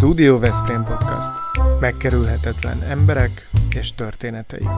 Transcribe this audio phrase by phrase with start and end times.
[0.00, 1.30] Studio Veszprém Podcast.
[1.80, 4.68] Megkerülhetetlen emberek és történeteik.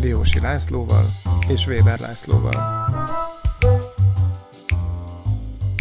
[0.00, 1.04] Diósi Lászlóval
[1.48, 2.88] és Weber Lászlóval.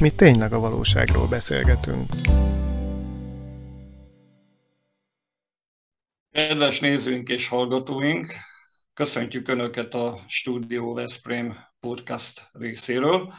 [0.02, 2.10] Mi tényleg a valóságról beszélgetünk.
[6.32, 8.34] Kedves nézőink és hallgatóink,
[8.94, 13.34] köszöntjük Önöket a Studio Veszprém podcast részéről.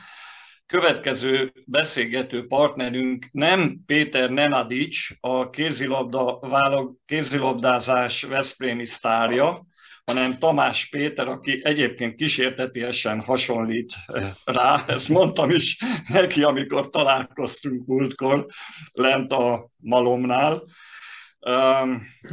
[0.67, 9.67] Következő beszélgető partnerünk nem Péter Nenadics, a kézilabda, válog, kézilabdázás Veszprémi sztárja,
[10.05, 17.87] hanem Tamás Péter, aki egyébként kísértetiesen hasonlít eh, rá, ezt mondtam is neki, amikor találkoztunk
[17.87, 18.47] múltkor
[18.93, 20.63] lent a Malomnál.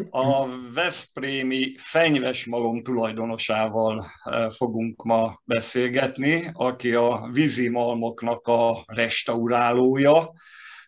[0.10, 4.12] A Veszprémi fenyves malom tulajdonosával
[4.56, 10.32] fogunk ma beszélgetni, aki a vízi malmoknak a restaurálója,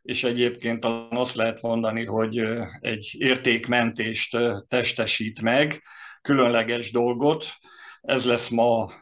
[0.02, 2.43] és egyébként azt lehet mondani, hogy
[2.80, 4.37] egy értékmentést
[4.68, 5.82] testesít meg,
[6.21, 7.46] különleges dolgot.
[8.02, 8.93] Ez lesz ma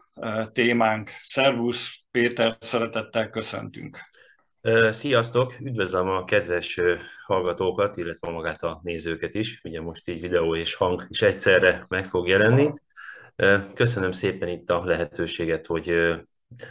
[0.51, 1.09] témánk.
[1.21, 4.10] Szervusz, Péter, szeretettel köszöntünk.
[4.89, 5.55] Sziasztok!
[5.59, 6.79] Üdvözlöm a kedves
[7.25, 9.61] hallgatókat, illetve magát a nézőket is.
[9.63, 12.73] Ugye most így videó és hang is egyszerre meg fog jelenni.
[13.73, 16.13] Köszönöm szépen itt a lehetőséget, hogy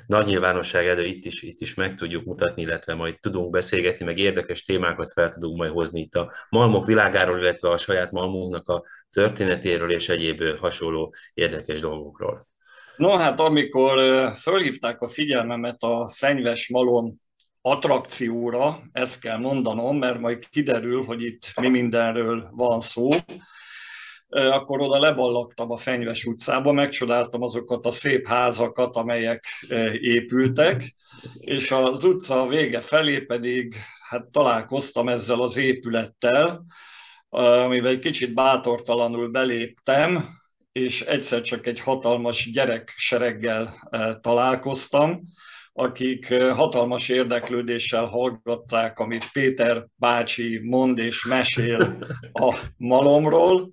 [0.06, 4.18] nagy nyilvánosság elő itt is, itt is meg tudjuk mutatni, illetve majd tudunk beszélgetni, meg
[4.18, 8.84] érdekes témákat fel tudunk majd hozni itt a malmok világáról, illetve a saját malmunknak a
[9.10, 12.48] történetéről és egyéb hasonló érdekes dolgokról.
[12.96, 13.98] No hát, amikor
[14.34, 17.20] fölhívták a figyelmemet a fenyves malom
[17.62, 23.10] attrakcióra, ezt kell mondanom, mert majd kiderül, hogy itt mi mindenről van szó,
[24.28, 29.44] akkor oda leballagtam a Fenyves utcába, megcsodáltam azokat a szép házakat, amelyek
[30.00, 30.94] épültek,
[31.38, 33.76] és az utca vége felé pedig
[34.08, 36.64] hát találkoztam ezzel az épülettel,
[37.28, 40.28] amivel egy kicsit bátortalanul beléptem,
[40.72, 43.74] és egyszer csak egy hatalmas gyereksereggel
[44.20, 45.20] találkoztam,
[45.72, 53.70] akik hatalmas érdeklődéssel hallgatták, amit Péter bácsi mond és mesél a malomról.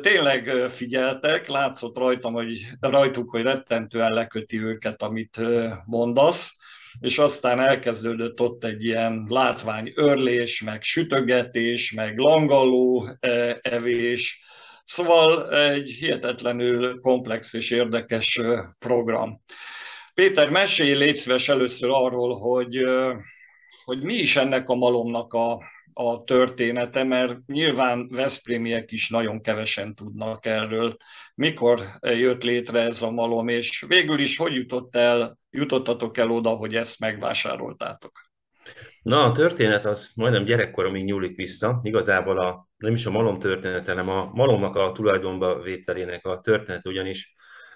[0.00, 5.40] Tényleg figyeltek, látszott rajtam, hogy, rajtuk, hogy rettentően leköti őket, amit
[5.86, 6.56] mondasz,
[7.00, 13.08] és aztán elkezdődött ott egy ilyen látványörlés, meg sütögetés, meg langalló
[13.60, 14.42] evés,
[14.84, 18.40] Szóval egy hihetetlenül komplex és érdekes
[18.78, 19.40] program.
[20.14, 22.82] Péter, mesélj légy szíves először arról, hogy,
[23.84, 29.94] hogy mi is ennek a malomnak a, a története, mert nyilván Veszprémiek is nagyon kevesen
[29.94, 30.96] tudnak erről.
[31.34, 36.50] Mikor jött létre ez a malom, és végül is hogy jutott el, jutottatok el oda,
[36.50, 38.20] hogy ezt megvásároltátok?
[39.02, 41.80] Na, a történet az majdnem gyerekkoromig nyúlik vissza.
[41.82, 46.86] Igazából a, nem is a malom története, hanem a malomnak a tulajdonba vételének a történet,
[46.86, 47.34] ugyanis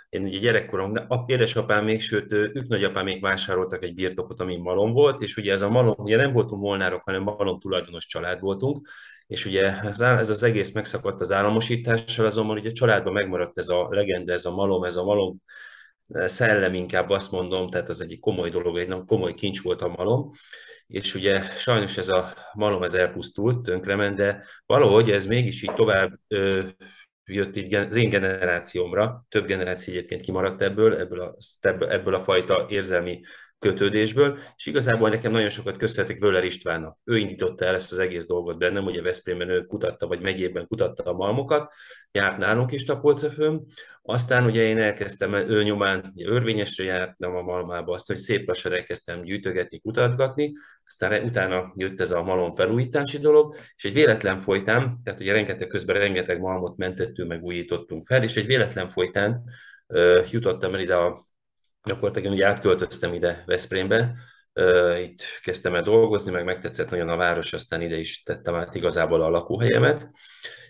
[0.09, 0.95] én ugye gyerekkorom,
[1.27, 5.63] édesapám még, sőt, ők nagyapám még vásároltak egy birtokot, ami malom volt, és ugye ez
[5.63, 8.89] a malom, ugye nem voltunk molnárok, hanem malom tulajdonos család voltunk,
[9.27, 13.69] és ugye ez, ez az egész megszakadt az államosítással, azonban ugye a családban megmaradt ez
[13.69, 15.43] a legenda, ez a malom, ez a malom
[16.09, 20.31] szellem inkább azt mondom, tehát az egyik komoly dolog, egy komoly kincs volt a malom,
[20.87, 26.19] és ugye sajnos ez a malom ez elpusztult, tönkrement, de valahogy ez mégis így tovább
[26.29, 26.69] ö,
[27.29, 31.35] jött így az én generációmra, több generáció egyébként kimaradt ebből, ebből a,
[31.89, 33.21] ebből a fajta érzelmi
[33.59, 36.99] kötődésből, és igazából nekem nagyon sokat köszönhetek Völler Istvánnak.
[37.05, 41.03] Ő indította el ezt az egész dolgot bennem, ugye Veszprémben ő kutatta, vagy megyében kutatta
[41.03, 41.73] a malmokat,
[42.11, 43.67] járt nálunk is Tapolcefőn,
[44.03, 48.73] aztán ugye én elkezdtem ő nyomán, ugye örvényesre jártam a malmába, azt, hogy szép lassan
[48.73, 50.53] elkezdtem gyűjtögetni, kutatgatni,
[50.85, 55.67] aztán utána jött ez a malom felújítási dolog, és egy véletlen folytán, tehát ugye rengeteg
[55.67, 59.43] közben rengeteg malmot mentettünk, meg újítottunk fel, és egy véletlen folytán
[60.31, 61.27] jutottam el ide a
[61.89, 64.15] gyakorlatilag ugye átköltöztem ide Veszprémbe,
[65.03, 69.23] itt kezdtem el dolgozni, meg megtetszett nagyon a város, aztán ide is tettem át igazából
[69.23, 70.11] a lakóhelyemet,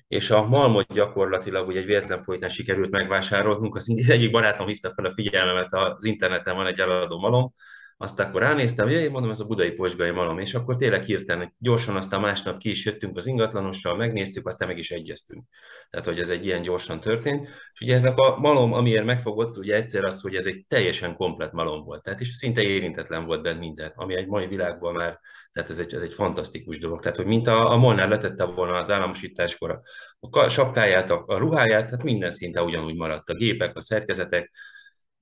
[0.08, 5.04] és a malmot gyakorlatilag ugye egy véletlen folytán sikerült megvásárolnunk, az egyik barátom hívta fel
[5.04, 7.52] a figyelmemet, az interneten van egy eladó malom,
[8.00, 11.96] azt akkor ránéztem, hogy mondom, ez a budai posgai malom, és akkor tényleg hirtelen, gyorsan
[11.96, 15.44] aztán másnap ki is jöttünk az ingatlanossal, megnéztük, aztán meg is egyeztünk.
[15.90, 17.48] Tehát, hogy ez egy ilyen gyorsan történt.
[17.72, 21.52] És ugye eznek a malom, amiért megfogott, ugye egyszer az, hogy ez egy teljesen komplet
[21.52, 22.02] malom volt.
[22.02, 25.20] Tehát és szinte érintetlen volt benne minden, ami egy mai világban már,
[25.52, 27.00] tehát ez egy, ez egy fantasztikus dolog.
[27.00, 29.80] Tehát, hogy mint a, a Molnár letette volna az államosításkor
[30.20, 33.28] a sapkáját, a, a ruháját, tehát minden szinte ugyanúgy maradt.
[33.28, 34.50] A gépek, a szerkezetek,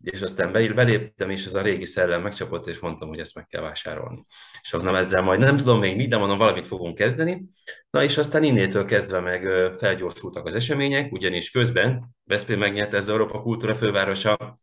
[0.02, 3.62] és aztán beléptem, és ez a régi szellem megcsapott, és mondtam, hogy ezt meg kell
[3.62, 4.24] vásárolni.
[4.62, 7.48] És mondom, ezzel majd nem tudom még mit, de mondom, valamit fogunk kezdeni.
[7.90, 13.42] Na és aztán innétől kezdve meg felgyorsultak az események, ugyanis közben Veszprém megnyerte az Európa
[13.42, 14.54] Kultúra Fővárosa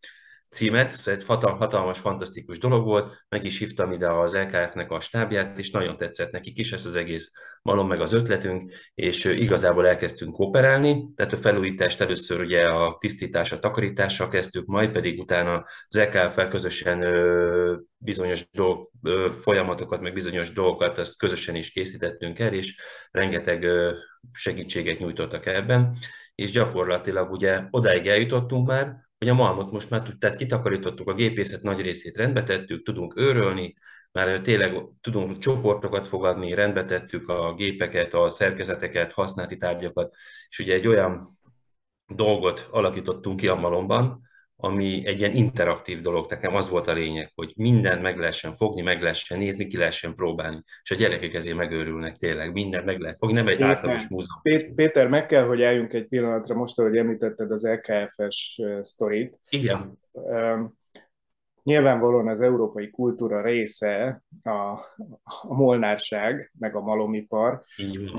[0.53, 5.59] címet, ez egy hatalmas, fantasztikus dolog volt, meg is hívtam ide az LKF-nek a stábját,
[5.59, 10.33] és nagyon tetszett nekik is ez az egész malom meg az ötletünk, és igazából elkezdtünk
[10.33, 15.99] kooperálni, tehát a felújítást először ugye a tisztítás, a takarítással kezdtük, majd pedig utána az
[15.99, 16.99] LKF-fel közösen
[17.97, 18.89] bizonyos dolg,
[19.41, 23.67] folyamatokat, meg bizonyos dolgokat azt közösen is készítettünk el, és rengeteg
[24.31, 25.95] segítséget nyújtottak ebben,
[26.35, 31.61] és gyakorlatilag ugye odáig eljutottunk már, hogy a malmot most már tehát kitakarítottuk, a gépészet
[31.61, 33.75] nagy részét rendbe tettük, tudunk őrölni,
[34.11, 40.13] már tényleg tudunk csoportokat fogadni, rendbe tettük a gépeket, a szerkezeteket, használati tárgyakat,
[40.49, 41.27] és ugye egy olyan
[42.07, 44.21] dolgot alakítottunk ki a malomban,
[44.63, 46.25] ami egy ilyen interaktív dolog.
[46.29, 50.15] Nekem az volt a lényeg, hogy mindent meg lehessen fogni, meg lehessen nézni, ki lehessen
[50.15, 50.61] próbálni.
[50.83, 54.73] És a gyerekek ezért megőrülnek tényleg, mindent meg lehet fogni, nem egy Péter, átlagos múzeum.
[54.75, 59.39] Péter, meg kell, hogy álljunk egy pillanatra most, ahogy említetted az LKF-es sztorit.
[59.49, 59.99] Igen.
[61.63, 64.49] Nyilvánvalóan az európai kultúra része a,
[65.23, 67.63] a molnárság, meg a malomipar.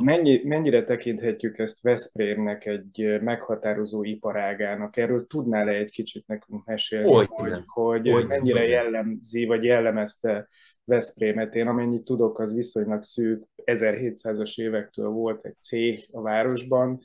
[0.00, 4.96] Mennyi, mennyire tekinthetjük ezt Veszprémnek egy meghatározó iparágának?
[4.96, 10.48] Erről tudnál-e egy kicsit nekünk mesélni, Oly, hogy, hogy Oly, mennyire jellemzi, vagy jellemezte
[10.84, 11.54] Veszprémet?
[11.54, 17.00] Én amennyit tudok, az viszonylag szűk, 1700-as évektől volt egy cég a városban,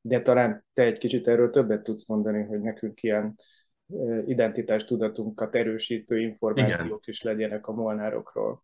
[0.00, 3.34] de talán te egy kicsit erről többet tudsz mondani, hogy nekünk ilyen
[4.26, 7.00] identitástudatunkat erősítő információk Igen.
[7.04, 8.62] is legyenek a molnárokról.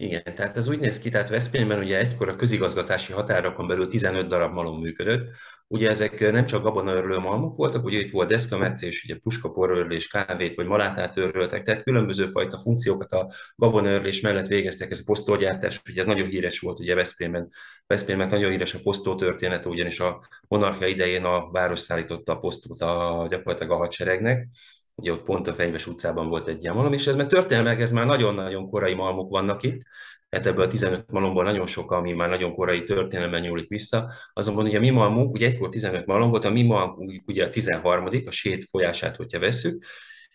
[0.00, 4.28] Igen, tehát ez úgy néz ki, tehát Veszprémben ugye egykor a közigazgatási határokon belül 15
[4.28, 5.28] darab malom működött,
[5.72, 10.66] Ugye ezek nem csak gabonaörlő malmok voltak, ugye itt volt deszkametszés, ugye puskaporörlés, kávét vagy
[10.66, 16.06] malátát öröltek, tehát különböző fajta funkciókat a gabonörlés mellett végeztek, ez a posztolgyártás, ugye ez
[16.06, 17.48] nagyon híres volt ugye Veszprémben,
[17.86, 22.80] Veszprémben nagyon híres a posztol története, ugyanis a monarchia idején a város szállította a posztot
[22.80, 24.48] a, gyakorlatilag a hadseregnek,
[25.00, 27.92] ugye ott pont a Fenyves utcában volt egy ilyen malom, és ez mert történelmek, ez
[27.92, 29.80] már nagyon-nagyon korai malmok vannak itt,
[30.28, 34.12] tehát ebből a 15 malomból nagyon sok, ami már nagyon korai történelemben nyúlik vissza.
[34.32, 37.50] Azonban ugye a mi malmunk, ugye egykor 15 malom volt, a mi malmunk ugye a
[37.50, 39.84] 13 a sét folyását, hogyha vesszük,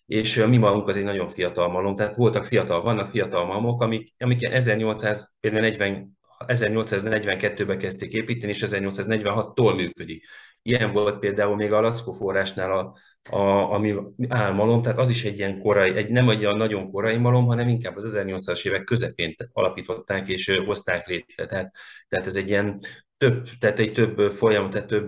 [0.06, 3.82] és a mi malmunk az egy nagyon fiatal malom, tehát voltak fiatal, vannak fiatal malmok,
[3.82, 6.18] amik, amik 1840
[6.48, 10.26] 1842-ben kezdték építeni, és 1846-tól működik.
[10.68, 12.96] Ilyen volt például még a Lackó forrásnál a,
[13.36, 13.96] a, ami
[14.28, 17.68] álmalom, tehát az is egy ilyen korai, egy nem egy olyan nagyon korai malom, hanem
[17.68, 21.46] inkább az 1800-as évek közepén alapították és hozták létre.
[21.46, 21.76] Tehát,
[22.08, 22.80] tehát ez egy ilyen
[23.18, 25.08] több, tehát egy több folyam, tehát több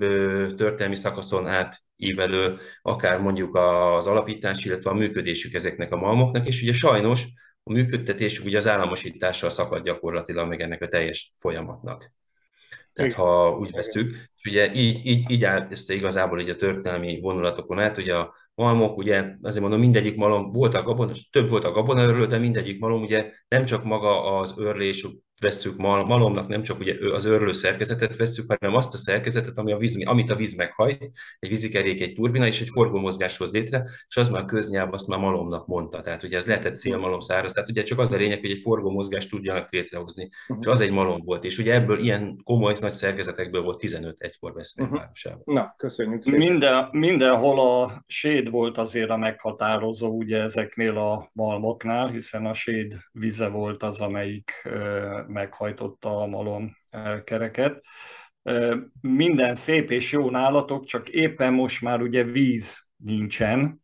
[0.56, 6.62] történelmi szakaszon át ívelő, akár mondjuk az alapítás, illetve a működésük ezeknek a malmoknak, és
[6.62, 7.26] ugye sajnos
[7.64, 12.12] a működtetésük ugye az államosítással szakad gyakorlatilag meg ennek a teljes folyamatnak.
[12.98, 17.20] Tehát ha úgy veszük, és ugye így, így, így állt össze igazából így a történelmi
[17.20, 21.64] vonulatokon át, ugye a malmok, ugye azért mondom, mindegyik malom volt a gabona, több volt
[21.64, 25.08] a gabonaörlő, de mindegyik malom ugye nem csak maga az örlés,
[25.42, 29.78] vesszük malomnak, nem csak ugye az örlő szerkezetet vesszük, hanem azt a szerkezetet, ami a
[29.78, 34.18] víz, amit a víz meghajt, egy vízikerék, egy turbina és egy forgómozgás hoz létre, és
[34.18, 36.02] az már a köznyelv azt már malomnak mondta.
[36.02, 39.30] Tehát ugye ez lehetett szélmalom száraz, tehát ugye csak az a lényeg, hogy egy forgómozgást
[39.30, 40.30] tudjanak létrehozni.
[40.48, 40.58] Uh-huh.
[40.62, 44.54] És az egy malom volt, és ugye ebből ilyen komoly nagy szerkezetekből volt 15 egykor
[44.54, 45.02] Veszprém uh-huh.
[45.02, 45.42] városában.
[45.46, 46.40] Na, köszönjük szépen.
[46.40, 52.94] Minden, mindenhol a séd volt azért a meghatározó ugye ezeknél a malmoknál, hiszen a séd
[53.12, 54.52] vize volt az, amelyik
[55.28, 56.72] meghajtotta a malom
[57.24, 57.84] kereket.
[59.02, 63.82] Minden szép és jó nálatok, csak éppen most már ugye víz nincsen.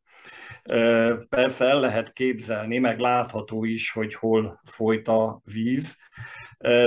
[1.29, 5.97] Persze el lehet képzelni, meg látható is, hogy hol folyt a víz.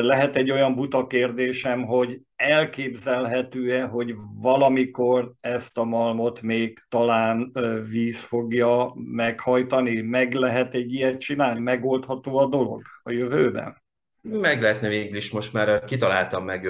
[0.00, 7.52] Lehet egy olyan buta kérdésem, hogy elképzelhető-e, hogy valamikor ezt a malmot még talán
[7.90, 10.00] víz fogja meghajtani?
[10.00, 11.60] Meg lehet egy ilyet csinálni?
[11.60, 13.84] Megoldható a dolog a jövőben?
[14.30, 16.68] Meg lehetne végül is, most már kitaláltam meg,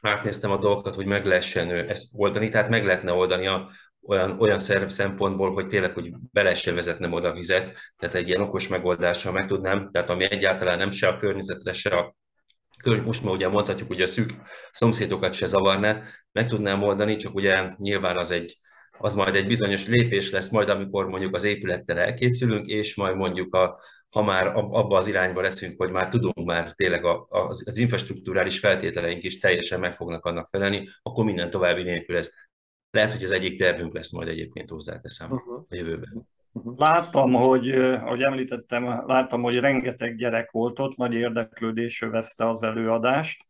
[0.00, 3.70] átnéztem a dolgokat, hogy meg lehessen ezt oldani, tehát meg lehetne oldani a,
[4.06, 8.40] olyan, olyan szerep szempontból, hogy tényleg, hogy be lehessen vezetnem oda vizet, tehát egy ilyen
[8.40, 12.16] okos megoldással meg tudnám, tehát ami egyáltalán nem se a környezetre, se a
[13.04, 14.30] most már ugye mondhatjuk, hogy a szűk
[14.70, 16.02] szomszédokat se zavarná,
[16.32, 18.58] meg tudnám oldani, csak ugye nyilván az egy,
[18.98, 23.54] az majd egy bizonyos lépés lesz majd, amikor mondjuk az épülettel elkészülünk, és majd mondjuk
[23.54, 23.80] a,
[24.16, 29.22] ha már abba az irányba leszünk, hogy már tudunk már tényleg az, az infrastruktúrális feltételeink
[29.22, 32.32] is teljesen meg fognak annak felelni, akkor minden további nélkül ez
[32.90, 35.64] lehet, hogy az egyik tervünk lesz majd egyébként hozzáteszem uh-huh.
[35.68, 36.28] a jövőben.
[36.52, 36.78] Uh-huh.
[36.78, 43.44] Láttam, hogy, ahogy említettem, láttam, hogy rengeteg gyerek volt ott, nagy érdeklődés övezte az előadást.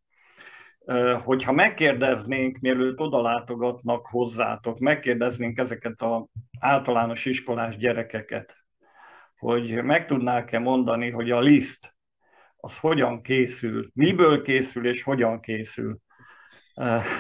[1.25, 6.23] Hogyha megkérdeznénk, mielőtt oda látogatnak hozzátok, megkérdeznénk ezeket az
[6.61, 8.66] általános iskolás gyerekeket,
[9.39, 11.97] hogy meg tudnák-e mondani, hogy a liszt
[12.57, 15.99] az hogyan készül, miből készül és hogyan készül.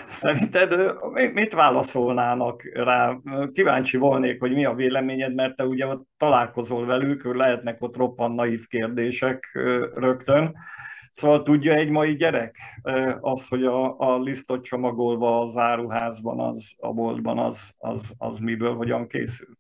[0.08, 0.94] Szerinted
[1.32, 3.18] mit válaszolnának rá?
[3.52, 8.32] Kíváncsi volnék, hogy mi a véleményed, mert te ugye ott találkozol velük, lehetnek ott roppan
[8.32, 9.50] naív kérdések
[9.94, 10.56] rögtön.
[11.10, 12.56] Szóval tudja egy mai gyerek
[13.20, 18.74] az, hogy a, a lisztot csomagolva az áruházban, az, a boltban, az, az, az miből,
[18.74, 19.55] hogyan készül?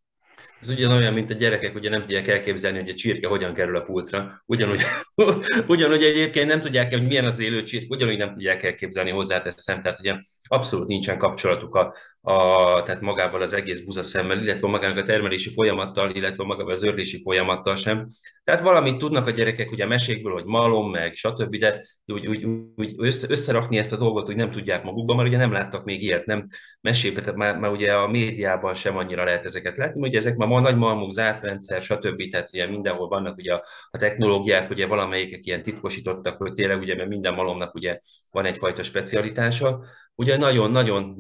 [0.66, 3.80] Ez ugyanolyan, mint a gyerekek, ugye nem tudják elképzelni, hogy a csirke hogyan kerül a
[3.80, 4.42] pultra.
[4.46, 4.80] Ugyanúgy,
[5.66, 9.80] ugyanúgy egyébként nem tudják, hogy milyen az élő csirke, ugyanúgy nem tudják elképzelni hozzáteszem.
[9.80, 11.94] Tehát ugye abszolút nincsen kapcsolatuk a,
[12.28, 17.20] a, tehát magával az egész buzaszemmel, illetve magának a termelési folyamattal, illetve magával az őrlési
[17.22, 18.06] folyamattal sem.
[18.44, 22.46] Tehát valamit tudnak a gyerekek ugye a mesékből, hogy malom, meg stb., de úgy, úgy,
[22.76, 26.02] úgy össze, összerakni ezt a dolgot, hogy nem tudják magukban, mert ugye nem láttak még
[26.02, 26.46] ilyet, nem
[26.80, 30.48] mesébe, tehát már, már ugye a médiában sem annyira lehet ezeket látni, ugye ezek már
[30.48, 35.46] nagy malmok, zárt rendszer, stb., tehát ugye mindenhol vannak ugye a, a technológiák, ugye valamelyikek
[35.46, 37.98] ilyen titkosítottak, hogy tényleg ugye, mert minden malomnak ugye
[38.30, 39.84] van egyfajta specialitása,
[40.16, 41.16] ugye nagyon-nagyon,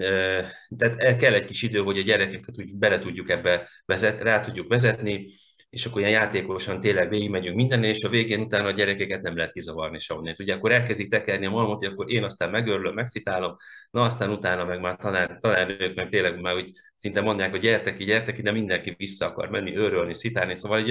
[0.76, 4.68] tehát kell egy kis idő, hogy a gyerekeket úgy bele tudjuk ebbe vezet, rá tudjuk
[4.68, 5.26] vezetni,
[5.70, 9.52] és akkor ilyen játékosan tényleg végigmegyünk minden, és a végén utána a gyerekeket nem lehet
[9.52, 10.34] kizavarni sehonnan.
[10.38, 13.56] Ugye akkor elkezdik tekerni a malmot, hogy akkor én aztán megörlöm, megszitálom,
[13.90, 17.96] na aztán utána meg már tanár, tanárnők meg tényleg már úgy szinte mondják, hogy gyertek
[17.96, 20.88] ki, gyertek ki, de mindenki vissza akar menni, őrölni, szitálni, szóval egy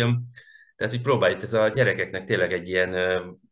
[0.75, 2.95] tehát, hogy próbáljuk, ez a gyerekeknek tényleg egy ilyen,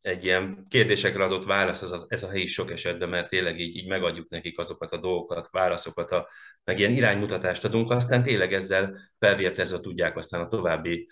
[0.02, 3.76] egy ilyen kérdésekre adott válasz, ez a, ez a helyi sok esetben, mert tényleg így,
[3.76, 6.28] így megadjuk nekik azokat a dolgokat, válaszokat, a,
[6.64, 11.08] meg ilyen iránymutatást adunk, aztán tényleg ezzel felvértezve tudják aztán a további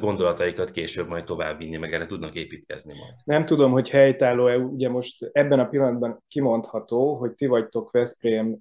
[0.00, 3.14] gondolataikat később majd továbbvinni, meg erre tudnak építkezni majd.
[3.24, 8.58] Nem tudom, hogy helytálló-e, ugye most ebben a pillanatban kimondható, hogy ti vagytok Veszprém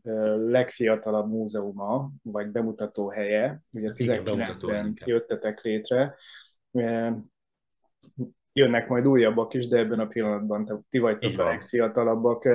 [0.48, 6.16] legfiatalabb múzeuma, vagy bemutató helye, ugye 19-ben jöttetek létre,
[8.54, 12.46] jönnek majd újabbak is, de ebben a pillanatban ti vagytok a legfiatalabbak.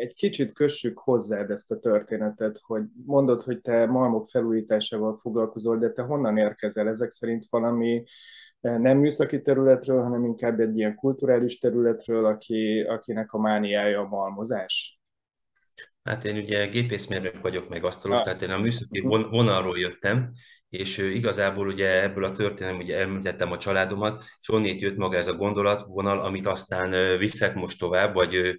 [0.00, 5.92] Egy kicsit kössük hozzád ezt a történetet, hogy mondod, hogy te malmok felújításával foglalkozol, de
[5.92, 6.88] te honnan érkezel?
[6.88, 8.04] Ezek szerint valami
[8.60, 15.00] nem műszaki területről, hanem inkább egy ilyen kulturális területről, aki, akinek a mániája a malmozás?
[16.06, 20.32] Hát én ugye gépészmérnök vagyok, meg asztalos, tehát én a műszaki vonalról jöttem,
[20.68, 25.28] és igazából ugye ebből a történelem, ugye említettem a családomat, és onnét jött maga ez
[25.28, 28.58] a gondolatvonal, amit aztán viszek most tovább, vagy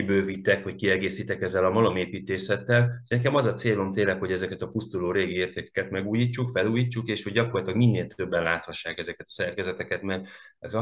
[0.00, 3.02] kibővítek, vagy kiegészítek ezzel a malomépítészettel.
[3.08, 7.32] Nekem az a célom tényleg, hogy ezeket a pusztuló régi értékeket megújítsuk, felújítsuk, és hogy
[7.32, 10.28] gyakorlatilag minél többen láthassák ezeket a szerkezeteket, mert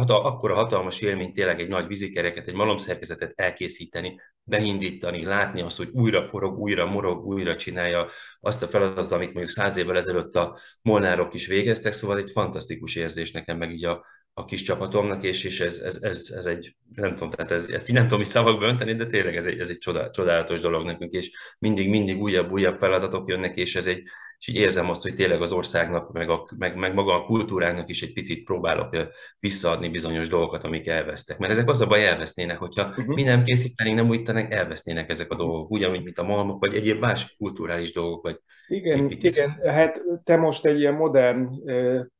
[0.06, 5.88] akkor a hatalmas élmény tényleg egy nagy vízikereket, egy malomszerkezetet elkészíteni, beindítani, látni azt, hogy
[5.92, 8.06] újra forog, újra morog, újra csinálja
[8.40, 12.96] azt a feladatot, amit mondjuk száz évvel ezelőtt a molnárok is végeztek, szóval egy fantasztikus
[12.96, 14.04] érzés nekem meg így a,
[14.38, 17.88] a kis csapatomnak, és, és ez, ez, ez, ez, egy, nem tudom, tehát ez, ezt
[17.88, 19.78] így nem tudom is szavakba önteni, de tényleg ez egy, ez egy
[20.10, 24.02] csodálatos dolog nekünk, és mindig, mindig újabb, újabb feladatok jönnek, és ez egy,
[24.38, 27.88] és így érzem azt, hogy tényleg az országnak, meg, a, meg, meg maga a kultúrának
[27.88, 28.96] is egy picit próbálok
[29.38, 31.38] visszaadni bizonyos dolgokat, amik elvesztek.
[31.38, 33.14] Mert ezek az a baj elvesznének, hogyha uh-huh.
[33.14, 37.00] mi nem készítenénk, nem újítanénk, elvesznének ezek a dolgok, ugyanúgy, mint a malmok, vagy egyéb
[37.00, 41.48] más kulturális dolgok, vagy igen, igen, hát te most egy ilyen modern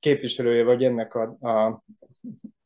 [0.01, 1.85] képviselője vagy ennek a, a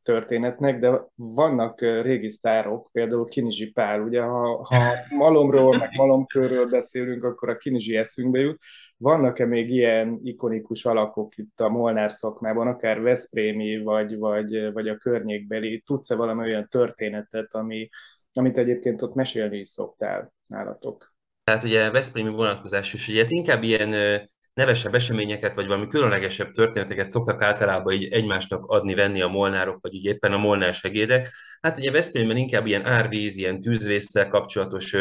[0.02, 4.82] történetnek, de vannak régi sztárok, például Kinizsi Pál, ugye ha, ha
[5.16, 8.60] malomról, meg malomkörről beszélünk, akkor a Kinizsi eszünkbe jut.
[8.96, 14.96] Vannak-e még ilyen ikonikus alakok itt a Molnár szakmában, akár Veszprémi, vagy, vagy, vagy a
[14.96, 15.82] környékbeli?
[15.86, 17.88] Tudsz-e valami olyan történetet, ami,
[18.32, 21.14] amit egyébként ott mesélni is szoktál nálatok?
[21.44, 24.20] Tehát ugye Veszprémi vonatkozás is, ugye hát inkább ilyen
[24.54, 30.04] nevesebb eseményeket, vagy valami különlegesebb történeteket szoktak általában így egymásnak adni-venni a molnárok, vagy így
[30.04, 31.32] éppen a molnár segédek.
[31.60, 34.96] Hát ugye Veszprémben inkább ilyen árvíz, ilyen tűzvészsel kapcsolatos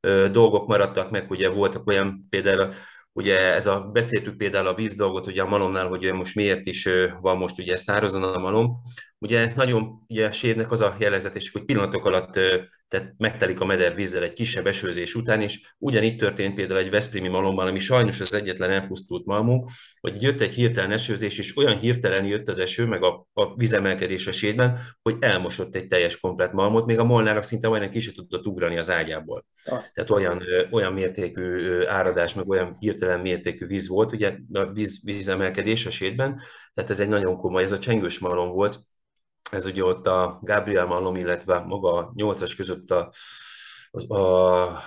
[0.00, 2.72] ö, dolgok maradtak meg, ugye voltak olyan például
[3.18, 6.88] Ugye ez a, beszéltük például a víz dolgot, ugye a malomnál, hogy most miért is
[7.20, 8.72] van most ugye szárazon a malom.
[9.18, 12.38] Ugye nagyon ugye sérnek az a jellegzetes, hogy pillanatok alatt
[12.88, 17.28] tehát megtelik a meder vízzel egy kisebb esőzés után, és ugyanígy történt például egy Veszprémi
[17.28, 19.70] malomban, ami sajnos az egyetlen elpusztult malmunk,
[20.00, 24.26] hogy jött egy hirtelen esőzés, és olyan hirtelen jött az eső, meg a, a vízemelkedés
[24.26, 28.46] a sédben, hogy elmosott egy teljes komplet malmot, még a molnára szinte majdnem ki tudott
[28.46, 29.44] ugrani az ágyából.
[29.64, 29.94] Azt.
[29.94, 35.86] Tehát olyan, olyan mértékű áradás, meg olyan hirtelen mértékű víz volt, ugye a víz, vízemelkedés
[35.86, 36.40] a sédben,
[36.74, 38.80] tehát ez egy nagyon komoly, ez a csengős malom volt,
[39.50, 43.12] ez ugye ott a Gabriel Malom, illetve maga a nyolcas között a,
[43.90, 44.82] a, a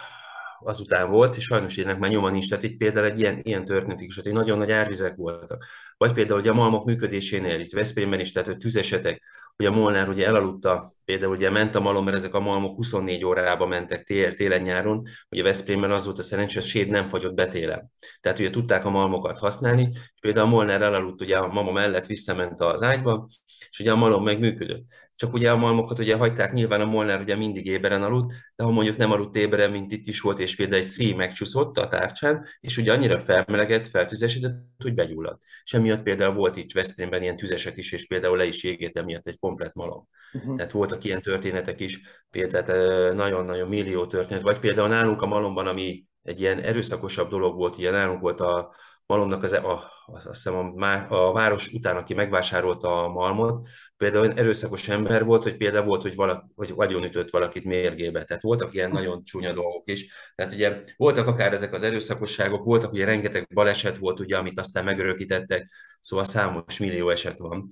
[0.64, 2.50] azután volt, és sajnos ennek már nyoma nincs.
[2.50, 5.66] Tehát itt például egy ilyen, ilyen történet is, hogy nagyon nagy árvizek voltak.
[5.98, 9.22] Vagy például hogy a malmok működésénél, itt Veszprémben is, tehát hogy tüzesetek,
[9.56, 13.26] hogy a Molnár ugye elaludta, például ugye ment a malom, mert ezek a malmok 24
[13.26, 17.48] órába mentek tél, télen-nyáron, ugye Veszprémben az volt a szerencsé, hogy séd nem fagyott be
[17.48, 17.92] télen.
[18.22, 22.06] Tehát ugye tudták a malmokat használni, és például a Molnár elaludt ugye a mama mellett
[22.06, 23.28] visszament az ágyba,
[23.70, 24.84] és ugye a malom meg működött.
[25.22, 28.72] Csak ugye a malmokat ugye hagyták, nyilván a Molnár ugye mindig éberen aludt, de ha
[28.72, 32.46] mondjuk nem aludt éberen, mint itt is volt, és például egy szí megcsúszott a tárcsán,
[32.60, 35.44] és ugye annyira felmelegett, feltüzesedett, hogy begyulladt.
[35.64, 39.28] És emiatt például volt itt Veszprémben ilyen tüzeset is, és például le is égett emiatt
[39.28, 40.08] egy komplet malom.
[40.34, 40.56] Uh-huh.
[40.56, 42.00] Tehát voltak ilyen történetek is,
[42.30, 47.78] például nagyon-nagyon millió történet, vagy például nálunk a malomban, ami egy ilyen erőszakosabb dolog volt,
[47.78, 48.76] ilyen nálunk volt a,
[49.12, 54.38] malomnak az, a, azt hiszem a, a város után, aki megvásárolta a malmot, például olyan
[54.38, 58.24] erőszakos ember volt, hogy például volt, hogy, valaki, hogy vagyonütött valakit mérgébe.
[58.24, 60.14] Tehát voltak ilyen nagyon csúnya dolgok is.
[60.36, 64.84] Tehát ugye voltak akár ezek az erőszakosságok, voltak ugye rengeteg baleset volt, ugye, amit aztán
[64.84, 67.68] megörökítettek, szóval számos millió eset van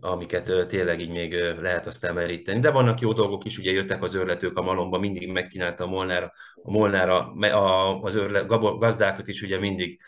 [0.00, 2.60] amiket tényleg így még lehet aztán meríteni.
[2.60, 6.32] De vannak jó dolgok is, ugye jöttek az őrletők a malomba, mindig megkínálta a Molnára,
[6.54, 8.46] a Molnára a, az őrlet,
[8.78, 10.00] gazdákat is ugye mindig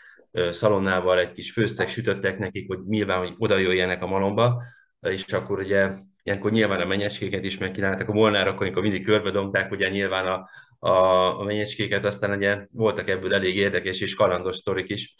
[0.51, 4.63] szalonnával egy kis főztek, sütöttek nekik, hogy nyilván, hogy oda jöjjenek a malomba,
[5.01, 5.89] és akkor ugye
[6.23, 10.49] ilyenkor nyilván a menyecskéket is megkínáltak, a molnár, akkor mindig körbedomták, ugye nyilván a,
[10.89, 15.13] a, a menyecskéket, aztán ugye voltak ebből elég érdekes és kalandos sztorik is,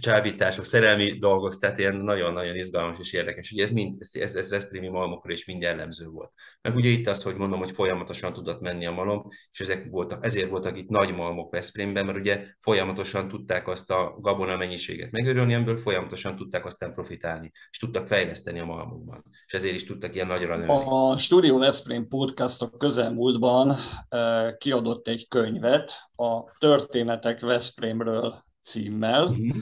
[0.00, 3.50] csábítások, szerelmi dolgok, tehát ilyen nagyon-nagyon izgalmas és érdekes.
[3.50, 6.32] Ugye ez mind, ez, ez Veszprémi malmokra is mind jellemző volt.
[6.60, 10.24] Meg ugye itt azt, hogy mondom, hogy folyamatosan tudott menni a malom, és ezek voltak,
[10.24, 15.54] ezért voltak itt nagy malmok Veszprémben, mert ugye folyamatosan tudták azt a gabona mennyiséget megörülni,
[15.54, 19.24] amiből folyamatosan tudták aztán profitálni, és tudtak fejleszteni a malmokban.
[19.46, 20.72] És ezért is tudtak ilyen nagyra nőni.
[20.84, 23.76] A Studio Veszprém podcast a közelmúltban
[24.08, 29.28] eh, kiadott egy könyvet a Történetek Veszprémről címmel.
[29.28, 29.60] Mm-hmm.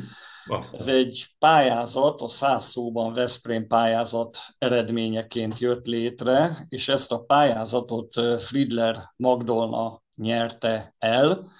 [0.73, 8.41] Ez egy pályázat, a száz szóban Veszprém pályázat eredményeként jött létre, és ezt a pályázatot
[8.43, 11.51] Friedler Magdolna nyerte el,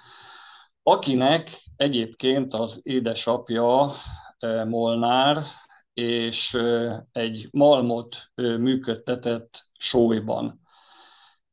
[0.83, 3.91] akinek egyébként az édesapja
[4.65, 5.43] Molnár
[5.93, 6.57] és
[7.11, 10.61] egy malmot működtetett Sólyban.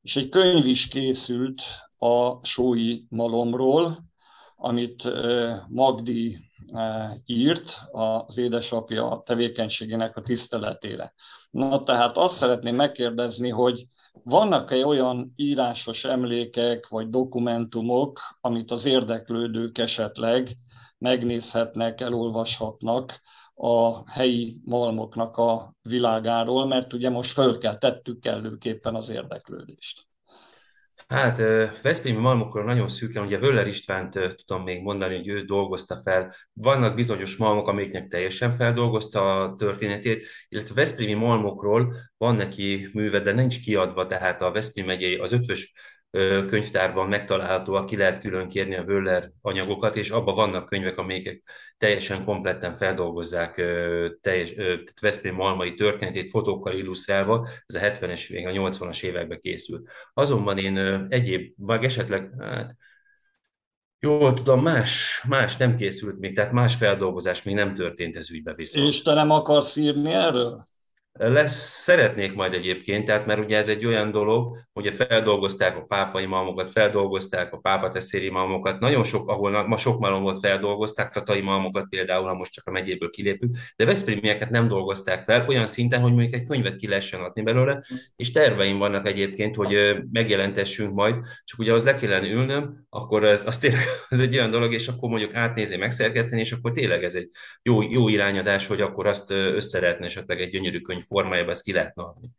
[0.02, 1.62] És egy könyv is készült
[1.98, 4.12] a sói malomról,
[4.64, 5.08] amit
[5.68, 6.38] Magdi
[7.26, 11.14] írt az édesapja tevékenységének a tiszteletére.
[11.50, 13.86] Na tehát azt szeretném megkérdezni, hogy
[14.22, 20.48] vannak-e olyan írásos emlékek vagy dokumentumok, amit az érdeklődők esetleg
[20.98, 23.20] megnézhetnek, elolvashatnak
[23.54, 30.13] a helyi malmoknak a világáról, mert ugye most föl kell tettük kellőképpen az érdeklődést.
[31.14, 31.36] Hát
[31.82, 34.12] Veszprémi malmokról nagyon szűken, ugye Völler Istvánt
[34.44, 36.34] tudom még mondani, hogy ő dolgozta fel.
[36.52, 43.32] Vannak bizonyos malmok, amiknek teljesen feldolgozta a történetét, illetve Veszprémi malmokról van neki műve, de
[43.32, 45.72] nincs kiadva, tehát a Veszprém megyei, az ötvös
[46.46, 51.42] könyvtárban megtalálható, ki lehet külön kérni a Wöller anyagokat, és abban vannak könyvek, amelyek
[51.78, 53.54] teljesen kompletten feldolgozzák
[54.20, 54.54] teljes,
[55.00, 59.90] Veszprém malmai történetét fotókkal illusztrálva, ez a 70-es, még a 80-as években készült.
[60.14, 62.76] Azonban én egyéb, vagy esetleg, hát,
[64.00, 68.54] Jól tudom, más, más nem készült még, tehát más feldolgozás még nem történt ez ügybe
[68.54, 68.88] viszont.
[68.88, 70.68] És te nem akarsz írni erről?
[71.18, 76.26] Lesz, szeretnék majd egyébként, tehát mert ugye ez egy olyan dolog, hogy feldolgozták a pápai
[76.26, 82.26] malmokat, feldolgozták a pápateszéri malmokat, nagyon sok, ahol ma sok malmot feldolgozták, tatai malmokat például,
[82.26, 86.34] ha most csak a megyéből kilépünk, de Veszprémieket nem dolgozták fel olyan szinten, hogy mondjuk
[86.34, 87.84] egy könyvet ki lehessen adni belőle,
[88.16, 93.46] és terveim vannak egyébként, hogy megjelentessünk majd, csak ugye az le kellene ülnöm, akkor ez,
[93.46, 97.14] az tényleg az egy olyan dolog, és akkor mondjuk átnézni, megszerkeszteni, és akkor tényleg ez
[97.14, 97.28] egy
[97.62, 102.02] jó, jó irányadás, hogy akkor azt összeretne esetleg egy gyönyörű könyv formájában ezt ki lehetne
[102.02, 102.30] adni.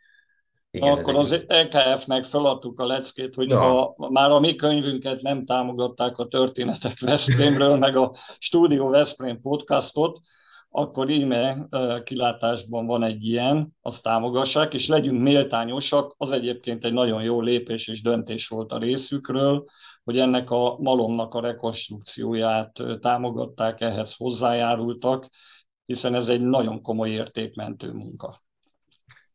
[0.72, 3.60] Igen, Akkor az EKF-nek feladtuk a leckét, hogy ja.
[3.60, 10.20] ha már a mi könyvünket nem támogatták a Történetek Veszprémről, meg a Studio Veszprém podcastot,
[10.70, 11.68] akkor íme
[12.04, 17.88] kilátásban van egy ilyen, azt támogassák, és legyünk méltányosak, az egyébként egy nagyon jó lépés
[17.88, 19.66] és döntés volt a részükről,
[20.04, 25.28] hogy ennek a malomnak a rekonstrukcióját támogatták, ehhez hozzájárultak,
[25.86, 28.44] hiszen ez egy nagyon komoly értékmentő munka.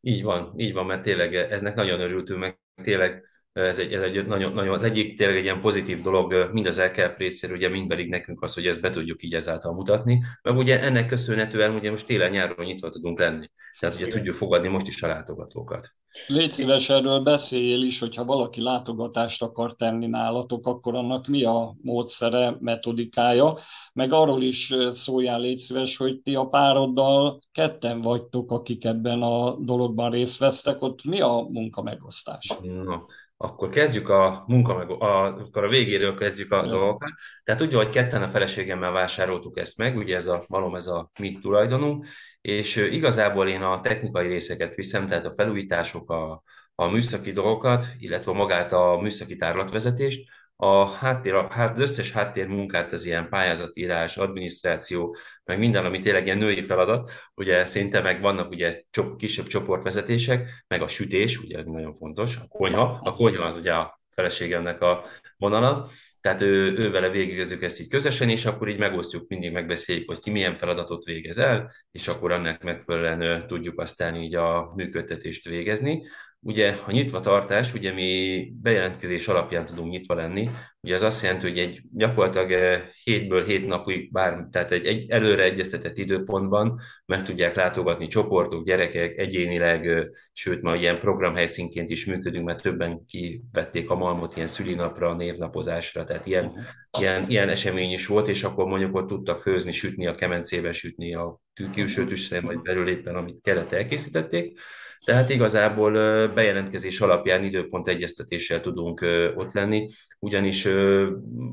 [0.01, 4.25] Így van, így van, mert tényleg eznek nagyon örültünk, meg tényleg ez egy, ez egy
[4.25, 7.87] nagyon, nagyon, az egyik tényleg egy ilyen pozitív dolog, mind az LKF részéről, ugye mind
[7.87, 11.89] pedig nekünk az, hogy ezt be tudjuk így ezáltal mutatni, meg ugye ennek köszönhetően ugye
[11.89, 14.17] most télen-nyáron nyitva tudunk lenni, tehát ugye Igen.
[14.17, 15.89] tudjuk fogadni most is a látogatókat.
[16.27, 21.75] Légy szíves, erről beszéljél is, hogyha valaki látogatást akar tenni nálatok, akkor annak mi a
[21.81, 23.57] módszere, metodikája,
[23.93, 29.55] meg arról is szóljál légy szíves, hogy ti a pároddal ketten vagytok, akik ebben a
[29.55, 32.53] dologban részt vesztek, ott mi a munka megosztás?
[32.61, 32.95] No.
[33.43, 36.67] Akkor kezdjük a munka, meg a, akkor a végéről kezdjük a ja.
[36.67, 37.09] dolgokat.
[37.43, 41.11] Tehát úgy, hogy ketten a feleségemmel vásároltuk ezt meg, ugye ez a malom, ez a
[41.19, 42.07] mi tulajdonunk,
[42.41, 46.43] és igazából én a technikai részeket viszem, tehát a felújítások, a,
[46.75, 50.29] a műszaki dolgokat, illetve magát a műszaki tárlatvezetést,
[50.63, 56.25] a háttér, a, hát az összes háttérmunkát, az ilyen pályázatírás, adminisztráció, meg minden, ami tényleg
[56.25, 61.63] ilyen női feladat, ugye szinte meg vannak ugye csop, kisebb csoportvezetések, meg a sütés, ugye
[61.63, 65.05] nagyon fontos, a konyha, a konyha az ugye a feleségemnek a
[65.37, 65.87] vonala,
[66.21, 70.19] tehát ő, ő vele végezzük ezt így közösen, és akkor így megosztjuk, mindig megbeszéljük, hogy
[70.19, 76.03] ki milyen feladatot végez el, és akkor annak megfelelően tudjuk aztán így a működtetést végezni.
[76.43, 80.49] Ugye a nyitva tartás, ugye mi bejelentkezés alapján tudunk nyitva lenni,
[80.81, 85.09] ugye ez azt jelenti, hogy egy gyakorlatilag eh, hétből hét napig, bár, tehát egy, egy
[85.09, 92.45] előre egyeztetett időpontban meg tudják látogatni csoportok, gyerekek, egyénileg, sőt ma ilyen programhelyszínként is működünk,
[92.45, 96.63] mert többen kivették a malmot ilyen szülinapra, névnapozásra, tehát ilyen, uh-huh.
[96.99, 101.13] ilyen, ilyen esemény is volt, és akkor mondjuk ott tudtak főzni, sütni a kemencébe, sütni
[101.13, 101.39] a
[101.71, 104.59] külső tüsre, vagy belül éppen, amit kellett elkészítették.
[105.05, 105.91] Tehát igazából
[106.27, 110.67] bejelentkezés alapján időpont egyeztetéssel tudunk ott lenni, ugyanis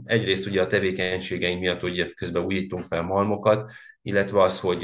[0.04, 3.70] egyrészt ugye a tevékenységeink miatt ugye közben újítunk fel malmokat,
[4.02, 4.80] illetve az, hogy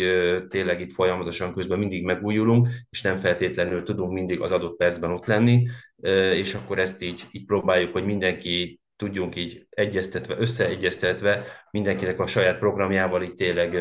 [0.48, 5.26] tényleg itt folyamatosan közben mindig megújulunk, és nem feltétlenül tudunk mindig az adott percben ott
[5.26, 5.68] lenni,
[6.34, 12.58] és akkor ezt így, így próbáljuk, hogy mindenki tudjunk így egyeztetve, összeegyeztetve mindenkinek a saját
[12.58, 13.78] programjával így tényleg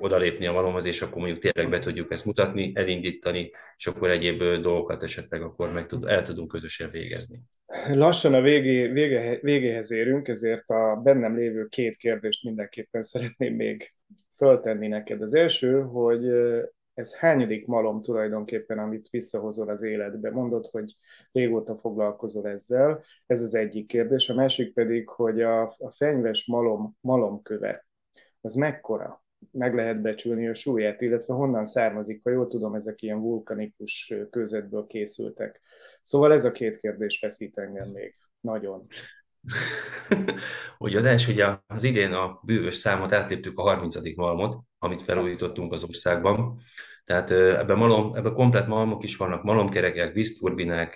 [0.00, 4.38] odalépni a malomhoz, és akkor mondjuk tényleg be tudjuk ezt mutatni, elindítani, és akkor egyéb
[4.38, 7.40] dolgokat esetleg akkor meg tud, el tudunk közösen végezni.
[7.88, 13.94] Lassan a végé, vége, végéhez érünk, ezért a bennem lévő két kérdést mindenképpen szeretném még
[14.36, 15.22] föltenni neked.
[15.22, 16.24] Az első, hogy
[16.94, 20.30] ez hányadik malom tulajdonképpen, amit visszahozol az életbe?
[20.30, 20.96] Mondod, hogy
[21.32, 24.28] régóta foglalkozol ezzel, ez az egyik kérdés.
[24.28, 27.86] A másik pedig, hogy a, a fenyves malom malomköve,
[28.40, 29.24] az mekkora?
[29.52, 34.86] Meg lehet becsülni a súlyát, illetve honnan származik, ha jól tudom, ezek ilyen vulkanikus közetből
[34.86, 35.60] készültek.
[36.02, 38.86] Szóval ez a két kérdés feszít engem még nagyon.
[40.78, 44.16] Ugye az első, ugye az idén a bűvös számot átléptük a 30.
[44.16, 46.58] malmot, amit felújítottunk az országban.
[47.04, 50.92] Tehát ebben, malom, ebben komplet malmok is vannak, malomkerekek, vízturbinák,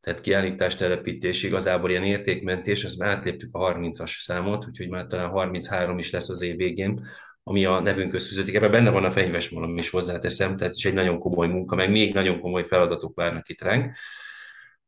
[0.00, 5.30] tehát kiállítás, telepítés, igazából ilyen értékmentés, ezt már átléptük a 30-as számot, úgyhogy már talán
[5.30, 7.00] 33 is lesz az év végén,
[7.44, 8.54] ami a nevünkhöz fűződik.
[8.54, 12.14] Ebben benne van a fenyvesmalom is hozzáteszem, tehát ez egy nagyon komoly munka, meg még
[12.14, 13.96] nagyon komoly feladatok várnak itt ránk.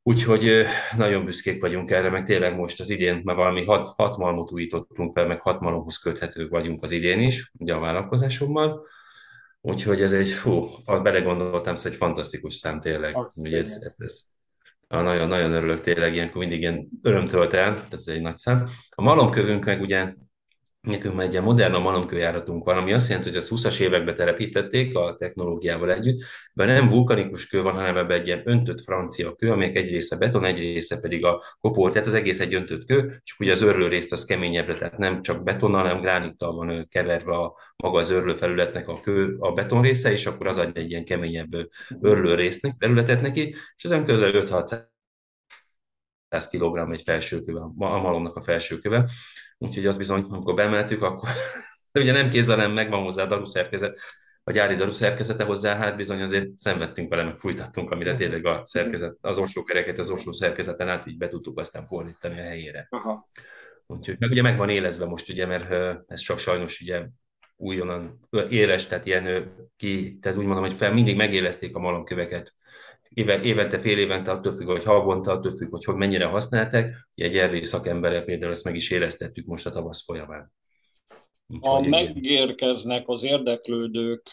[0.02, 0.64] Úgyhogy
[0.96, 5.12] nagyon büszkék vagyunk erre, meg tényleg most az idén már valami hat, hat malmot újítottunk
[5.12, 8.86] fel, meg hat malomhoz köthetők vagyunk az idén is, ugye a vállalkozásommal.
[9.60, 10.68] Úgyhogy ez egy, hú,
[11.02, 13.16] belegondoltam, ez egy fantasztikus szám tényleg.
[13.36, 14.20] ugye ez, ez, ez,
[14.88, 18.66] nagyon, nagyon örülök tényleg, ilyenkor mindig ilyen örömtölt el, ez egy nagy szám.
[18.90, 20.12] A malomkövünk meg ugye
[20.86, 25.16] Nekünk már egy modern malomkőjáratunk van, ami azt jelenti, hogy az 20-as években telepítették a
[25.18, 26.18] technológiával együtt,
[26.52, 30.16] de nem vulkanikus kő van, hanem ebben egy ilyen öntött francia kő, amelyek egy része
[30.16, 33.62] beton, egy része pedig a kopor, tehát az egész egy öntött kő, csak ugye az
[33.62, 38.10] örlő részt az keményebbre, tehát nem csak betonnal, hanem gránittal van keverve a maga az
[38.10, 41.52] örlő felületnek a kő, a beton része, és akkor az ad egy ilyen keményebb
[42.00, 44.30] örlő résznek, felületet neki, és ezen közel
[46.38, 49.08] 5-600 kg egy felsőköve, a malomnak a felsőköve.
[49.58, 51.28] Úgyhogy az bizony, amikor bemeltük, akkor
[51.92, 53.98] ugye nem kézzel, nem megvan hozzá a daruszerkezet,
[54.48, 58.60] a gyári daru szerkezete hozzá, hát bizony azért szenvedtünk vele, meg fújtattunk, amire tényleg a
[58.64, 62.86] szerkezet, az kereket az orsó szerkezeten át így be tudtuk aztán fordítani a helyére.
[62.90, 63.26] Aha.
[63.86, 65.70] Úgyhogy meg ugye meg van élezve most, ugye, mert
[66.06, 67.06] ez csak sajnos ugye
[67.56, 72.54] újonnan éles, tehát ilyen ki, tehát úgy mondom, hogy fel mindig megélezték a malomköveket
[73.16, 77.08] éve, évente, fél évente, attól függ, hogy havonta, attól függ, hogy, hogy mennyire használták.
[77.14, 80.52] Ugye egy erdélyi szakemberrel például ezt meg is éreztettük most a tavasz folyamán.
[81.60, 84.30] Ha megérkeznek az érdeklődők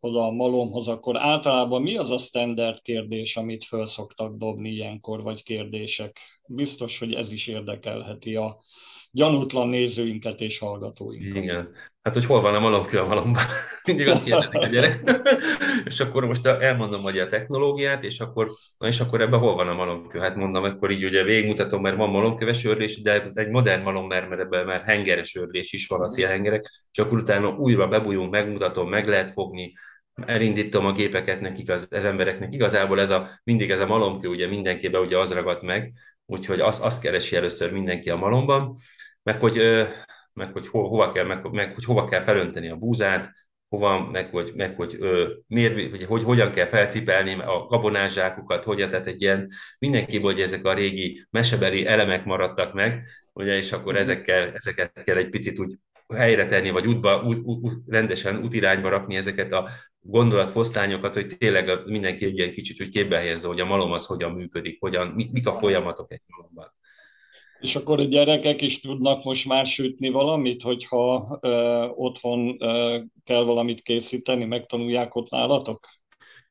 [0.00, 5.22] oda a malomhoz, akkor általában mi az a standard kérdés, amit föl szoktak dobni ilyenkor,
[5.22, 6.18] vagy kérdések?
[6.46, 8.62] Biztos, hogy ez is érdekelheti a
[9.10, 11.42] gyanútlan nézőinket és hallgatóinkat.
[11.42, 11.68] Igen.
[12.02, 13.42] Hát, hogy hol van a malomkő a malomban?
[13.86, 15.20] Mindig azt kérdezik a gyerek.
[15.84, 19.68] és akkor most elmondom, hogy a technológiát, és akkor, na és akkor ebben hol van
[19.68, 20.18] a malomkő?
[20.18, 24.06] Hát mondom, akkor így ugye végigmutatom, mert van malomköves örlés, de ez egy modern malom,
[24.06, 28.88] mert ebben már hengeres örlés is van, a célhengerek, és akkor utána újra bebújunk, megmutatom,
[28.88, 29.72] meg lehet fogni,
[30.26, 32.52] elindítom a gépeket nekik, az, az embereknek.
[32.52, 35.92] Igazából ez a, mindig ez a malomkő, ugye mindenkiben ugye az ragadt meg,
[36.26, 38.76] úgyhogy azt, azt keresi először mindenki a malomban,
[39.22, 39.86] meg hogy
[40.34, 43.32] meg hogy ho, hova kell, meg, meg hogy hova kell felönteni a búzát,
[43.68, 48.88] hova, meg hogy, meg hogy, ö, miért, hogy, hogy hogyan kell felcipelni a gabonázsákukat, hogyan,
[48.88, 53.96] tehát egy ilyen mindenki, hogy ezek a régi mesebeli elemek maradtak meg, ugye, és akkor
[53.96, 55.74] ezekkel, ezeket kell egy picit úgy
[56.14, 59.68] helyre tenni, vagy útba, út, út, rendesen útirányba rakni ezeket a
[60.00, 64.32] gondolatfosztányokat, hogy tényleg mindenki egy ilyen kicsit hogy képbe helyezze, hogy a malom az hogyan
[64.32, 66.74] működik, hogyan, mik, mik a folyamatok egy malomban.
[67.62, 73.44] És akkor a gyerekek is tudnak most már sütni valamit, hogyha ö, otthon ö, kell
[73.44, 75.86] valamit készíteni, megtanulják ott nálatok?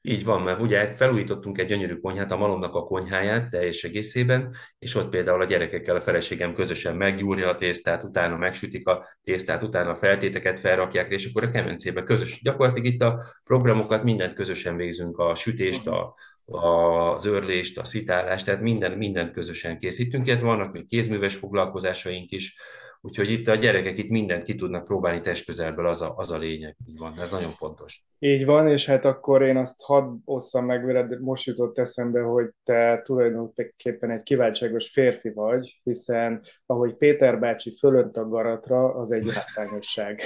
[0.04, 4.96] Így van, mert ugye felújítottunk egy gyönyörű konyhát, a Malomnak a konyháját teljes egészében, és
[4.96, 9.90] ott például a gyerekekkel a feleségem közösen meggyúrja a tésztát, utána megsütik a tésztát, utána
[9.90, 12.42] a feltéteket felrakják, és akkor a kemencébe közös.
[12.42, 16.16] Gyakorlatilag itt a programokat mindent közösen végzünk, a sütést, a,
[16.52, 22.56] az örlést, a szitálást, tehát minden, mindent közösen készítünk, illetve vannak még kézműves foglalkozásaink is,
[23.04, 26.76] Úgyhogy itt a gyerekek itt mindent ki tudnak próbálni testközelből, az a, az a lényeg.
[26.88, 28.04] Így van, ez nagyon fontos.
[28.20, 32.50] Így van, és hát akkor én azt hadd osszam meg veled, most jutott eszembe, hogy
[32.64, 39.26] te tulajdonképpen egy kiváltságos férfi vagy, hiszen ahogy Péter bácsi fölönt a garatra, az egy
[39.26, 40.22] látványosság.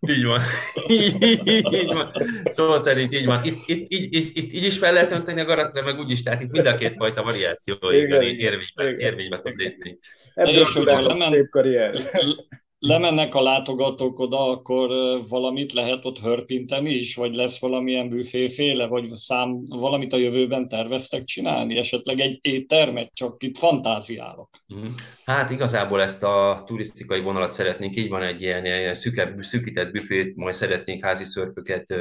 [0.08, 0.40] Így van.
[0.88, 1.22] Így,
[1.72, 2.10] így van.
[2.44, 3.44] Szóval szerint így van.
[3.44, 6.22] Itt, itt, itt, itt, itt így is fel lehet önteni a garatra, meg úgy is,
[6.22, 9.98] tehát itt mind a két fajta variáció igen, érvénybe, érvénybe tud lépni.
[10.34, 10.64] Ebből
[11.30, 11.95] szép karrier
[12.78, 14.90] lemennek a látogatók oda, akkor
[15.28, 21.24] valamit lehet ott hörpinteni is, vagy lesz valamilyen büféféle, vagy szám, valamit a jövőben terveztek
[21.24, 24.50] csinálni, esetleg egy éttermet, csak itt fantáziálok.
[24.66, 24.86] Mhm.
[25.24, 30.36] Hát igazából ezt a turisztikai vonalat szeretnénk, így van egy ilyen, ilyen szükebb, szűkített büfét,
[30.36, 31.94] majd szeretnénk házi szörpöket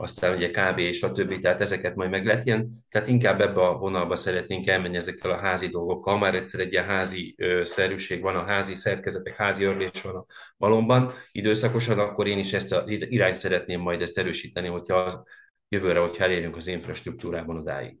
[0.00, 3.60] aztán ugye kávé és a többi, tehát ezeket majd meg lehet ilyen, tehát inkább ebbe
[3.66, 8.20] a vonalba szeretnénk elmenni ezekkel a házi dolgokkal, már egyszer egy ilyen házi ö, szerűség
[8.22, 11.12] van, a házi szerkezetek, házi örlés van a malomban.
[11.32, 15.24] Időszakosan, akkor én is ezt az irányt szeretném majd ezt erősíteni, hogyha
[15.68, 17.96] jövőre, hogyha elérünk az infrastruktúrában odáig.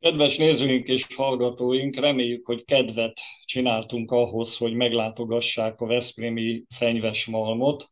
[0.00, 7.86] Kedves nézőink és hallgatóink, reméljük, hogy kedvet csináltunk ahhoz, hogy meglátogassák a Veszprémi fenyves malmot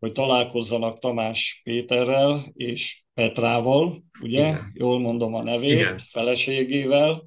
[0.00, 4.48] hogy találkozzanak Tamás Péterrel és Petrával, ugye?
[4.48, 4.70] Igen.
[4.74, 5.98] Jól mondom a nevét, Igen.
[5.98, 7.22] feleségével,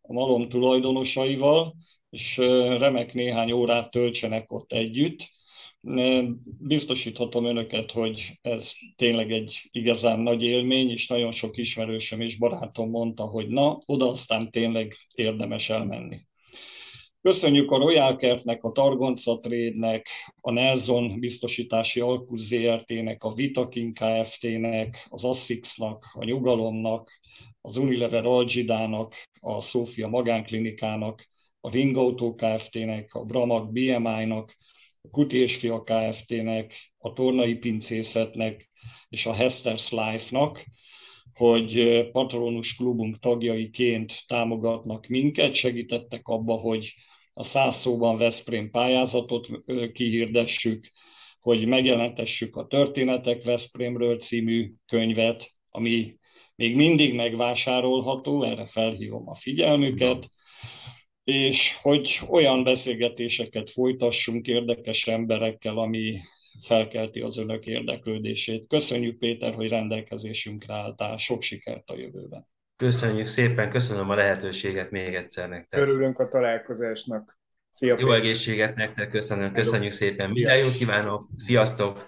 [0.00, 1.76] a malom tulajdonosaival,
[2.10, 2.36] és
[2.78, 5.34] remek néhány órát töltsenek ott együtt.
[6.58, 12.90] Biztosíthatom önöket, hogy ez tényleg egy igazán nagy élmény, és nagyon sok ismerősöm és barátom
[12.90, 16.26] mondta, hogy na, oda aztán tényleg érdemes elmenni.
[17.26, 20.08] Köszönjük a Royal Kertnek, a Targonca Trade-nek,
[20.40, 27.20] a Nelson biztosítási Alkus ZRT-nek, a Vitakin Kft-nek, az Assix-nak, a Nyugalomnak,
[27.60, 31.26] az Unilever Algidának, a Szófia Magánklinikának,
[31.60, 34.54] a Ring Auto Kft-nek, a Bramag BMI-nak,
[35.02, 38.70] a Kuti és Fia Kft-nek, a Tornai Pincészetnek
[39.08, 40.64] és a Hester's Life-nak,
[41.34, 46.94] hogy patronus klubunk tagjaiként támogatnak minket, segítettek abba, hogy
[47.38, 49.48] a száz szóban Veszprém pályázatot
[49.92, 50.86] kihirdessük,
[51.40, 56.14] hogy megjelentessük a Történetek Veszprémről című könyvet, ami
[56.54, 60.28] még mindig megvásárolható, erre felhívom a figyelmüket,
[61.24, 66.18] és hogy olyan beszélgetéseket folytassunk érdekes emberekkel, ami
[66.60, 68.66] felkelti az önök érdeklődését.
[68.66, 72.55] Köszönjük Péter, hogy rendelkezésünkre álltál, sok sikert a jövőben!
[72.76, 75.80] Köszönjük szépen, köszönöm a lehetőséget még egyszer nektek.
[75.80, 77.38] Örülünk a találkozásnak.
[77.70, 78.20] Szia, Jó Péter.
[78.20, 80.30] egészséget nektek, köszönöm, köszönjük szépen.
[80.30, 82.02] Minden jót kívánok, sziasztok!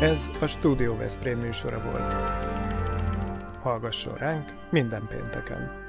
[0.00, 2.12] Ez a Studio Veszprém műsora volt.
[3.62, 5.87] Hallgasson ránk minden pénteken!